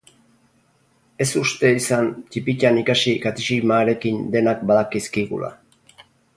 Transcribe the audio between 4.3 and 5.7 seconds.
denak badakizkigula.